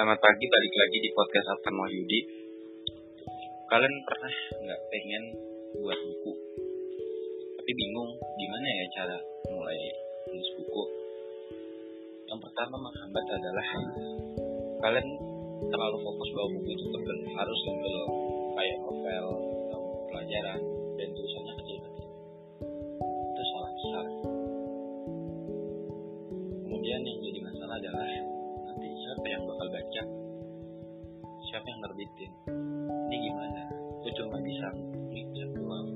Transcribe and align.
Selamat 0.00 0.16
pagi, 0.16 0.48
balik 0.48 0.74
lagi 0.80 0.98
di 1.04 1.10
podcast 1.12 1.46
Aftan 1.52 1.76
Wahyudi. 1.76 2.20
Kalian 3.68 3.94
pernah 4.08 4.32
nggak 4.32 4.80
pengen 4.88 5.22
buat 5.76 6.00
buku, 6.00 6.32
tapi 7.60 7.70
bingung 7.76 8.08
gimana 8.16 8.64
ya 8.80 8.84
cara 8.96 9.16
mulai 9.52 9.76
nulis 10.24 10.50
buku? 10.56 10.84
Yang 12.32 12.40
pertama 12.48 12.80
menghambat 12.80 13.24
adalah 13.28 13.66
kalian 14.88 15.08
terlalu 15.68 15.98
fokus 16.00 16.28
bahwa 16.32 16.48
buku 16.48 16.70
itu 16.80 16.86
harus 17.36 17.58
tebel 17.60 17.96
kayak 18.56 18.76
novel 18.80 19.19
nerbitin 32.20 32.32
ini 33.08 33.16
gimana? 33.26 33.62
Gue 34.04 34.12
cuma 34.16 34.36
bisa 34.44 34.68
ngecek 35.10 35.48
doang. 35.56 35.88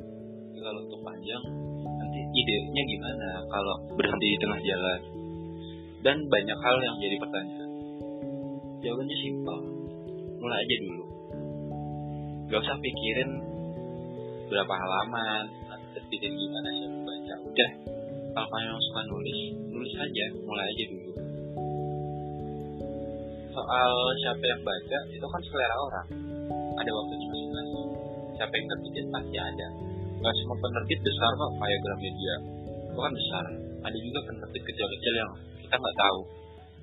Kalau 0.64 0.80
untuk 0.80 1.00
panjang 1.04 1.44
nanti 1.84 2.20
idenya 2.32 2.82
gimana? 2.88 3.28
Kalau 3.52 3.74
berhenti 3.92 4.26
di 4.32 4.38
tengah 4.40 4.60
jalan. 4.64 5.00
Dan 6.04 6.16
banyak 6.28 6.58
hal 6.60 6.76
yang 6.80 6.96
jadi 7.00 7.16
pertanyaan. 7.20 7.70
Jawabannya 8.80 9.16
simpel. 9.20 9.58
Mulai 10.40 10.58
aja 10.64 10.76
dulu. 10.84 11.04
Gak 12.48 12.60
usah 12.60 12.76
pikirin 12.80 13.30
berapa 14.48 14.74
halaman 14.76 15.44
terbitin 15.96 16.32
gimana 16.32 16.68
siapa 16.72 16.98
baca. 17.04 17.34
Udah. 17.44 17.70
Kalau 18.34 18.48
kalian 18.50 18.80
suka 18.80 19.00
nulis 19.08 19.38
nulis 19.68 19.94
aja. 20.00 20.24
Mulai 20.44 20.66
aja 20.72 20.84
dulu 20.88 21.23
soal 23.64 23.92
siapa 24.20 24.44
yang 24.44 24.60
baca 24.60 24.98
itu 25.08 25.24
kan 25.24 25.40
selera 25.48 25.76
orang. 25.88 26.08
Ada 26.76 26.90
waktunya 26.92 27.26
masing-masing 27.32 27.88
siapa 28.36 28.52
yang 28.52 28.66
terbitin 28.68 29.06
pasti 29.08 29.36
ada. 29.40 29.68
Nggak 30.20 30.34
semua 30.36 30.56
penerbit 30.60 31.00
besar 31.00 31.30
kok 31.32 31.52
kayak 31.56 31.80
Gramedia 31.80 32.34
itu 32.92 33.00
kan 33.00 33.12
besar. 33.16 33.44
Ada 33.88 33.96
juga 33.96 34.20
penerbit 34.28 34.62
kecil-kecil 34.68 35.14
yang 35.16 35.30
kita 35.64 35.74
nggak 35.80 35.96
tahu. 35.96 36.20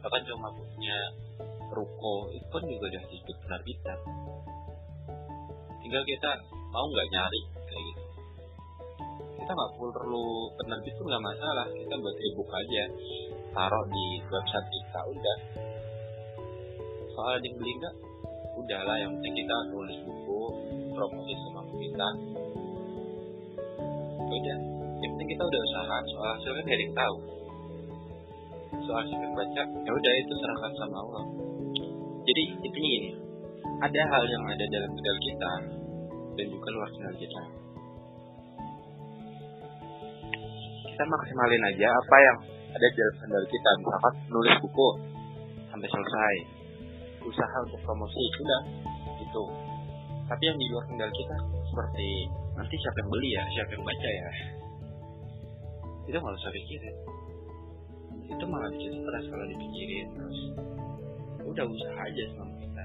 Bahkan 0.02 0.22
cuma 0.26 0.50
punya 0.58 0.98
ruko 1.70 2.16
itu 2.34 2.48
kan 2.50 2.64
juga 2.66 2.86
udah 2.90 3.04
disebut 3.14 3.36
penerbitan. 3.46 4.00
Tinggal 5.86 6.04
kita 6.10 6.32
mau 6.74 6.86
nggak 6.90 7.08
nyari 7.14 7.42
kayak 7.70 7.84
gitu. 7.94 8.04
Kita 9.38 9.52
nggak 9.54 9.72
perlu 9.78 10.50
penerbit 10.58 10.94
pun 10.98 11.06
nggak 11.14 11.26
masalah. 11.30 11.66
Kita 11.70 11.94
buat 11.94 12.18
ebook 12.18 12.50
aja. 12.50 12.84
Taruh 13.54 13.86
di 13.86 14.06
website 14.34 14.68
kita 14.74 15.00
udah 15.12 15.38
soal 17.22 17.38
ada 17.38 17.46
yang 17.46 17.54
beli 17.62 17.78
nggak 17.78 17.96
udahlah 18.58 18.98
yang 18.98 19.14
penting 19.22 19.46
kita 19.46 19.56
nulis 19.70 19.98
buku 20.10 20.42
promosi 20.98 21.34
semampu 21.38 21.78
kita 21.78 22.08
udah 24.26 24.58
yang 25.06 25.12
penting 25.14 25.30
kita 25.38 25.44
udah 25.46 25.60
usaha 25.62 25.98
soal 26.10 26.28
hasil 26.34 26.50
kan 26.50 26.64
gak 26.66 26.82
yang 26.82 26.94
tahu. 26.98 27.16
Soal 28.90 29.02
siapa 29.06 29.22
yang 29.22 29.36
baca 29.38 29.62
ya 29.62 29.92
udah 29.94 30.14
itu 30.18 30.34
serahkan 30.34 30.72
sama 30.82 30.98
Allah. 30.98 31.24
Jadi 32.26 32.44
intinya 32.58 32.90
gini 32.90 33.12
ada 33.86 34.02
hal 34.02 34.24
yang 34.26 34.44
ada 34.50 34.66
dalam 34.66 34.90
kendali 34.90 35.22
kita 35.22 35.52
dan 36.42 36.46
juga 36.50 36.68
luar 36.74 36.90
kendali 36.90 37.18
kita. 37.22 37.42
Kita 40.90 41.04
maksimalin 41.06 41.64
aja 41.70 41.88
apa 41.94 42.18
yang 42.18 42.38
ada 42.74 42.88
dalam 42.98 43.16
kendali 43.22 43.48
kita 43.54 43.70
misalkan 43.78 44.14
nulis 44.34 44.56
buku 44.58 44.90
sampai 45.70 45.86
selesai 45.86 46.61
usaha 47.26 47.58
untuk 47.66 47.80
promosi 47.86 48.22
sudah 48.38 48.62
itu. 49.22 49.44
Tapi 50.26 50.44
yang 50.48 50.58
di 50.58 50.66
luar 50.72 50.84
kendali 50.88 51.14
kita 51.14 51.38
seperti 51.68 52.10
nanti 52.56 52.76
siapa 52.80 52.98
yang 53.04 53.10
beli 53.12 53.30
ya 53.36 53.44
siapa 53.52 53.72
yang 53.76 53.84
baca 53.84 54.10
ya. 54.10 54.30
Itu 56.08 56.18
nggak 56.18 56.36
usah 56.40 56.52
pikirin. 56.56 56.96
Itu 58.32 58.44
malah 58.48 58.70
bikin 58.72 58.94
stres 59.04 59.26
kalau 59.28 59.46
dipikirin. 59.46 60.08
Terus 60.16 60.40
udah 61.46 61.66
usaha 61.68 62.00
aja 62.00 62.24
sama 62.36 62.54
kita. 62.64 62.84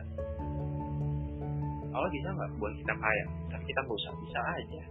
Allah 1.96 2.10
bisa 2.12 2.28
nggak 2.28 2.50
buat 2.60 2.74
kita 2.76 2.94
kaya? 2.98 3.24
Tapi 3.54 3.62
kita 3.64 3.80
nggak 3.86 3.98
usah 3.98 4.12
bisa 4.20 4.40
aja. 4.42 4.82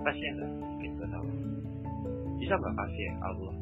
Apa 0.00 0.10
sih 0.18 0.24
yang 0.24 0.38
kita 0.82 1.04
tahu. 1.06 1.26
Bisa 2.40 2.54
nggak 2.58 2.74
kasih 2.74 3.06
Allah? 3.22 3.54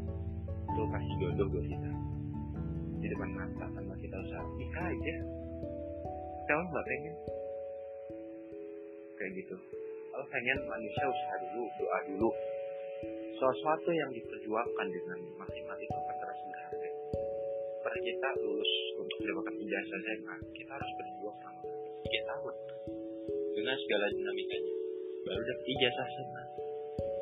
Tuh 0.70 0.86
kasih 0.88 1.14
jodoh 1.18 1.46
buat 1.50 1.66
kita 1.66 1.99
depan 3.10 3.30
mata 3.34 3.66
tanpa 3.74 3.94
kita 3.98 4.16
usaha 4.16 4.44
nikah 4.54 4.86
aja 4.86 5.14
kalau 6.46 6.64
nggak 6.66 6.86
pengen. 6.86 7.14
Kayak 9.18 9.32
gitu. 9.38 9.56
Kalau 10.10 10.26
pengen 10.30 10.58
manusia 10.66 11.04
usaha 11.06 11.34
dulu 11.42 11.62
doa 11.78 11.98
dulu. 12.10 12.30
Sesuatu 13.40 13.90
yang 13.90 14.10
diperjuangkan 14.12 14.86
dengan 14.92 15.18
maksimal 15.40 15.76
itu 15.80 15.94
akan 15.96 16.16
terasa 16.20 16.44
berharga 16.44 16.90
pernah 17.80 18.00
kita 18.04 18.28
lulus 18.44 18.72
untuk 19.00 19.16
mendapatkan 19.24 19.54
ijazah 19.56 20.00
SMA 20.04 20.36
kita 20.52 20.70
harus 20.76 20.90
berjuang 21.00 21.36
selama 21.40 21.62
tiga 22.04 22.20
tahun. 22.28 22.54
Dengan 23.50 23.76
segala 23.80 24.04
dinamikanya. 24.12 24.74
Baru 25.20 25.42
dapat 25.44 25.64
ijazah 25.64 26.06
SMA 26.10 26.44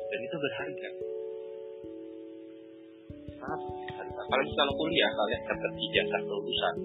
dan 0.09 0.19
itu 0.25 0.35
berharga 0.41 0.89
sangat 3.39 3.61
apalagi 4.19 4.51
kalau 4.53 4.73
kuliah 4.75 5.11
kalian 5.15 5.41
dapat 5.47 5.71
ijazah 5.79 6.21
lulusan 6.27 6.75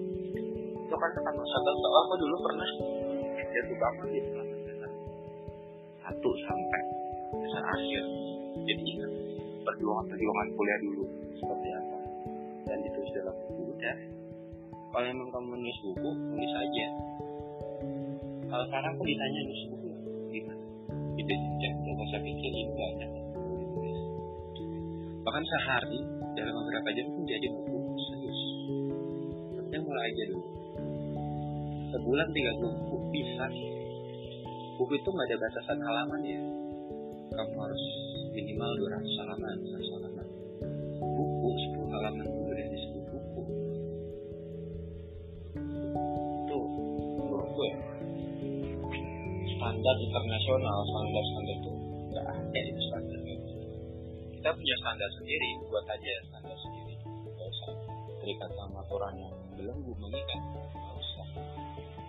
itu 0.85 0.95
kan 0.95 1.11
akan 1.11 1.33
satu 1.35 1.71
soal 1.75 2.01
aku 2.07 2.13
dulu 2.23 2.35
pernah 2.45 2.69
jatuh 3.35 3.77
banget 3.79 4.07
di 4.11 4.19
semester 4.23 4.55
satu 6.05 6.29
sampai 6.45 6.81
semester 7.33 7.63
akhir. 7.65 8.03
Jadi 8.65 8.81
ingat 8.93 9.11
perjuangan 9.65 10.05
perjuangan 10.05 10.47
kuliah 10.53 10.79
dulu 10.85 11.03
seperti 11.33 11.69
apa. 11.73 11.97
Dan 12.69 12.77
ditulis 12.85 13.11
dalam 13.17 13.35
buku 13.45 13.61
udah. 13.73 13.97
Kalau 14.93 15.07
emang 15.09 15.29
kamu 15.33 15.53
nulis 15.57 15.79
buku 15.81 16.09
nulis 16.13 16.53
aja. 16.53 16.87
Kalau 18.45 18.63
sekarang 18.69 18.91
aku 18.93 19.03
ditanya 19.09 19.39
nulis 19.49 19.63
buku 19.73 19.89
gimana? 20.29 20.63
Itu 21.17 21.33
gak 21.33 22.05
usah 22.05 22.21
pikir 22.21 22.51
ini 22.53 22.69
banyak 22.69 23.11
bahkan 25.25 25.41
sehari 25.41 25.99
dalam 26.35 26.53
beberapa 26.59 26.89
jam 26.91 27.07
pun 27.15 27.23
jadi 27.23 27.47
buku 27.47 27.79
serius. 28.11 28.39
Tapi 29.55 29.75
mulai 29.79 30.11
aja 30.11 30.23
dulu. 30.27 30.47
Sebulan 31.95 32.27
30 32.35 32.59
buku 32.59 32.95
bisa. 33.15 33.47
Buku 34.75 34.91
itu 34.99 35.07
nggak 35.07 35.27
ada 35.31 35.37
batasan 35.39 35.79
halaman 35.79 36.21
ya. 36.27 36.41
Kamu 37.35 37.55
harus 37.55 37.83
minimal 38.35 38.71
200 38.83 39.19
halaman 39.23 39.55
100 39.63 39.95
halaman. 39.95 40.27
Buku 40.99 41.47
10 41.71 41.95
halaman 41.95 42.27
boleh 42.27 42.65
disebut 42.67 43.03
buku. 43.15 43.41
Itu 46.43 46.59
menurut 47.15 47.49
gue 47.55 47.69
standar 49.55 49.95
internasional 50.03 50.77
standar 50.83 51.23
standar 51.31 51.55
itu 51.55 51.71
nggak 52.11 52.25
ada 52.27 52.59
itu 52.59 52.81
standar 52.91 53.19
kita 54.45 54.61
punya 54.61 54.77
standar 54.77 55.09
sendiri 55.17 55.49
buat 55.73 55.85
aja 55.89 56.13
standar 56.29 56.53
sendiri. 56.53 56.93
Nggak 57.01 57.49
usah 57.49 57.73
terikat 58.21 58.49
sama 58.53 58.77
aturan 58.85 59.17
yang 59.17 59.33
belenggu 59.57 59.89
mengikat 59.97 60.37
nggak 60.37 60.95
usah. 61.01 61.27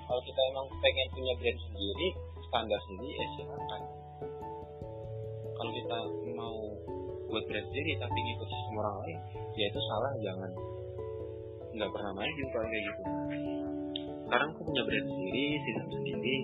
Kalau 0.05 0.21
kita 0.21 0.41
emang 0.53 0.69
pengen 0.85 1.09
punya 1.17 1.33
brand 1.41 1.61
sendiri 1.65 2.09
standar 2.45 2.77
sendiri 2.85 3.13
ya 3.17 3.27
silakan. 3.41 3.83
Kalau 5.49 5.73
kita 5.81 5.99
mau 6.37 6.57
buat 7.33 7.45
brand 7.49 7.67
sendiri 7.73 7.97
tapi 8.05 8.19
ngikut 8.21 8.49
sistem 8.53 8.75
orang 8.85 8.97
lain 9.01 9.19
ya 9.57 9.65
itu 9.73 9.81
salah 9.89 10.13
jangan. 10.21 10.51
Nggak 11.73 11.89
pernah 11.89 12.13
maju 12.21 12.45
kalau 12.53 12.67
kayak 12.69 12.83
gitu. 12.85 13.03
Sekarang 14.29 14.49
aku 14.53 14.61
punya 14.61 14.83
brand 14.85 15.09
sendiri 15.09 15.45
sistem 15.65 15.89
sendiri. 15.89 16.37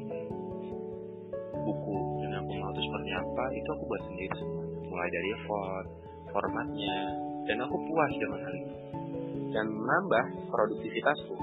Buku 1.69 1.97
dan 2.25 2.41
aku 2.41 2.51
mau 2.57 2.73
itu 2.73 2.81
seperti 2.81 3.11
apa 3.13 3.45
itu 3.53 3.69
aku 3.77 3.85
buat 3.85 4.03
sendiri 4.09 4.37
semua 4.41 4.72
mulai 4.93 5.09
dari 5.09 5.31
font 5.49 5.87
formatnya 6.29 6.97
dan 7.49 7.57
aku 7.65 7.77
puas 7.89 8.13
dengan 8.21 8.41
hal 8.45 8.55
itu 8.55 8.77
dan 9.53 9.67
menambah 9.69 10.25
produktivitasku. 10.49 11.35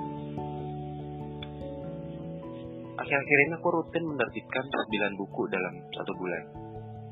Akhir-akhir 3.00 3.38
ini 3.48 3.54
aku 3.56 3.68
rutin 3.74 4.04
menerbitkan 4.06 4.63
9 4.66 5.22
buku 5.22 5.42
dalam 5.50 5.74
satu 5.94 6.12
bulan. 6.19 6.44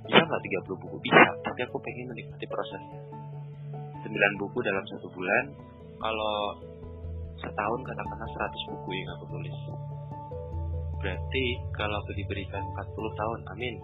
Bisa 0.04 0.20
nggak 0.20 0.42
30 0.68 0.84
buku? 0.84 0.98
Bisa 1.02 1.32
tapi 1.42 1.60
aku 1.66 1.78
pengen 1.82 2.12
menikmati 2.12 2.46
prosesnya. 2.46 3.02
9 4.04 4.42
buku 4.42 4.58
dalam 4.62 4.84
satu 4.90 5.08
bulan 5.10 5.44
kalau 5.98 6.38
setahun 7.38 7.80
katakanlah 7.86 8.30
100 8.30 8.72
buku 8.74 8.90
yang 8.94 9.10
aku 9.18 9.26
tulis. 9.32 9.58
Berarti 10.98 11.46
kalau 11.78 11.96
aku 12.02 12.12
diberikan 12.18 12.64
40 12.74 13.20
tahun 13.22 13.40
amin 13.54 13.76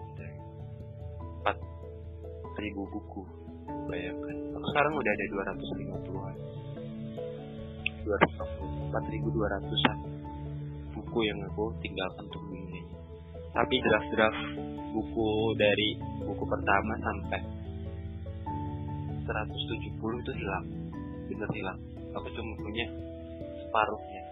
4000 2.54 2.94
buku. 2.94 3.22
Bayangkan. 3.90 4.36
Sekarang 4.64 4.92
udah 4.96 5.12
ada 5.12 5.24
250an 5.52 6.36
4200an 8.04 9.98
buku 10.92 11.18
yang 11.24 11.40
aku 11.50 11.72
tinggalkan 11.80 12.28
untuk 12.28 12.44
ini 12.52 12.84
tapi 13.54 13.78
draft-draft 13.80 14.42
buku 14.90 15.28
dari 15.54 15.96
buku 16.26 16.44
pertama 16.44 16.94
sampai 17.00 17.40
170 19.24 20.20
itu 20.20 20.32
hilang. 20.36 20.66
Bener 21.30 21.50
hilang. 21.54 21.78
Aku 22.12 22.28
cuma 22.34 22.52
punya 22.60 22.86
separuhnya. 23.62 24.22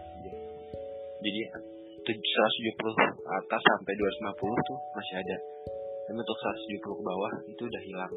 Jadi 1.23 1.41
170 2.03 2.83
atas 3.31 3.63
sampai 3.63 3.93
250 3.95 4.69
tuh 4.69 4.79
masih 4.99 5.15
ada 5.23 5.37
tapi 6.09 6.19
untuk 6.19 6.39
170 6.39 6.83
ke 6.83 7.03
bawah 7.07 7.33
itu 7.47 7.63
udah 7.63 7.83
hilang 7.87 8.15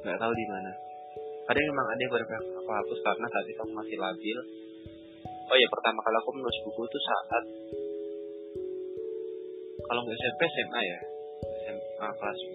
nggak 0.00 0.18
tahu 0.20 0.32
di 0.32 0.46
mana. 0.48 0.72
Kadang 1.44 1.64
memang 1.66 1.86
ada 1.90 2.00
yang 2.00 2.12
beberapa 2.14 2.36
aku 2.62 2.70
hapus 2.70 2.98
karena 3.02 3.26
saat 3.26 3.46
itu 3.50 3.60
aku 3.60 3.72
masih 3.74 3.96
labil. 3.98 4.38
Oh 5.50 5.56
ya 5.58 5.66
pertama 5.66 5.98
kali 6.06 6.16
aku 6.22 6.30
menulis 6.38 6.58
buku 6.62 6.80
itu 6.86 6.98
saat 7.02 7.44
kalau 9.90 10.00
nggak 10.06 10.14
SMP 10.14 10.40
SMA 10.46 10.80
ya. 10.86 10.98
SMA 11.66 12.08
kelas 12.16 12.38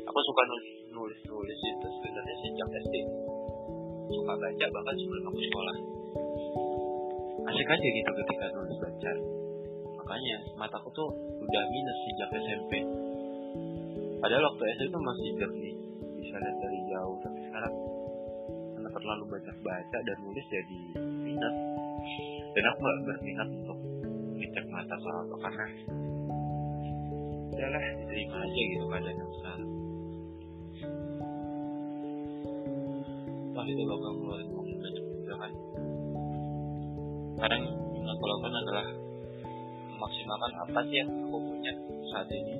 aku 0.00 0.18
suka 0.24 0.42
nulis 0.48 0.68
nulis 0.90 1.20
nulis 1.28 1.58
itu 1.60 1.86
sebenarnya 2.00 2.34
sejak 2.40 2.68
SD 2.72 2.94
suka 4.10 4.32
baca 4.32 4.66
bahkan 4.74 4.94
sebelum 4.96 5.24
aku 5.28 5.38
sekolah. 5.38 5.76
Asik 7.52 7.68
aja 7.68 7.88
gitu 7.94 8.10
ketika 8.24 8.46
nulis 8.56 8.76
baca. 8.80 9.12
Makanya 10.02 10.36
mataku 10.58 10.88
tuh 10.96 11.08
udah 11.44 11.62
minus 11.68 11.98
sejak 12.08 12.30
SMP 12.32 12.72
padahal 14.20 14.42
waktu 14.52 14.62
SD 14.76 14.82
itu 14.90 14.98
masih 15.00 15.28
jernih 15.40 15.76
bisa 16.20 16.36
lihat 16.36 16.56
dari 16.60 16.80
jauh 16.92 17.16
tapi 17.24 17.38
sekarang 17.48 17.74
karena 18.76 18.90
terlalu 18.92 19.24
banyak 19.28 19.56
baca 19.64 19.98
dan 20.02 20.16
nulis 20.24 20.46
jadi 20.48 20.80
minus 21.00 21.56
dan 22.50 22.64
aku 22.66 22.78
gak 22.82 22.98
berminat 23.06 23.48
untuk 23.48 23.78
ngecek 24.40 24.66
mata 24.72 24.94
soal 24.98 25.24
apa 25.30 25.48
karena 25.52 25.68
udahlah 27.60 27.84
diterima 27.92 28.36
aja 28.40 28.60
gitu 28.72 28.84
keadaan 28.88 29.20
yang 29.20 29.32
sekarang. 29.36 29.70
Toh 33.52 33.64
itu 33.68 33.82
logam 33.84 34.14
ngeluarin 34.16 34.48
uang 34.48 34.68
banyak 34.80 35.04
juga 35.12 35.34
kan. 35.36 35.52
Sekarang 37.36 37.62
yang 37.68 38.06
aku 38.16 38.24
lakukan 38.24 38.54
adalah 38.64 38.86
memaksimalkan 39.92 40.52
apa 40.56 40.80
sih 40.88 40.96
yang 41.04 41.10
aku 41.28 41.36
punya 41.36 41.72
saat 42.08 42.28
ini 42.32 42.54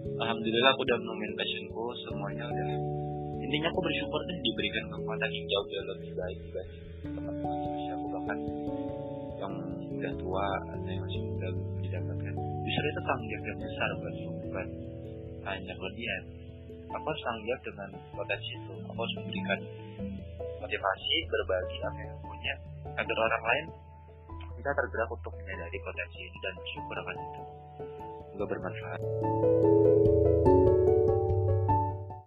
Alhamdulillah 0.00 0.70
aku 0.72 0.82
udah 0.84 0.96
menemukan 1.00 1.32
passionku 1.36 1.84
semuanya 2.08 2.44
udah. 2.48 2.66
Intinya 3.40 3.68
aku 3.72 3.80
bersyukur 3.84 4.20
deh 4.28 4.38
diberikan 4.40 4.84
kekuatan 4.92 5.28
yang 5.32 5.44
jauh 5.48 5.66
jauh 5.68 5.86
lebih 5.96 6.10
baik 6.16 6.38
dibanding 6.44 6.90
teman-teman 7.00 7.56
usia 7.72 7.92
aku 7.96 8.06
bahkan 8.12 8.38
yang 9.40 9.54
udah 9.96 10.12
tua 10.20 10.48
atau 10.68 10.88
yang 10.88 11.02
masih 11.04 11.20
muda 11.24 11.48
didapatkan. 11.80 12.34
Justru 12.36 12.86
itu 12.92 13.00
tanggung 13.08 13.28
jawab 13.28 13.44
yang 13.48 13.58
besar 13.60 13.88
buat 13.96 14.14
bukan 14.44 14.66
hanya 15.40 15.72
kelebihan 15.72 16.22
aku 16.90 17.04
harus 17.06 17.22
tanggung 17.24 17.46
jawab 17.48 17.62
dengan 17.64 17.88
potensi 18.12 18.50
itu. 18.52 18.72
Aku 18.88 18.98
harus 19.00 19.14
memberikan 19.20 19.60
motivasi 20.60 21.14
berbagi 21.28 21.76
apa 21.80 22.00
yang 22.04 22.18
punya 22.20 22.54
agar 23.00 23.16
orang 23.16 23.44
lain 23.48 23.66
kita 24.60 24.70
tergerak 24.76 25.08
untuk 25.08 25.32
menyadari 25.40 25.78
potensi 25.80 26.18
ini 26.20 26.38
dan 26.44 26.54
bersyukur 26.60 26.96
akan 27.00 27.16
itu 27.16 27.42
गोबर 28.38 28.58
बन 28.58 28.72
रहा 28.74 28.92
है 28.92 30.39